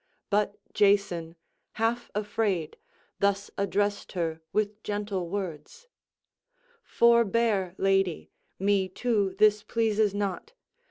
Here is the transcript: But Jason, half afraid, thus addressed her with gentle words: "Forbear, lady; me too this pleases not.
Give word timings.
But 0.31 0.57
Jason, 0.73 1.35
half 1.73 2.09
afraid, 2.15 2.75
thus 3.19 3.51
addressed 3.55 4.13
her 4.13 4.41
with 4.51 4.81
gentle 4.81 5.29
words: 5.29 5.87
"Forbear, 6.81 7.75
lady; 7.77 8.31
me 8.57 8.89
too 8.89 9.35
this 9.37 9.61
pleases 9.61 10.15
not. 10.15 10.53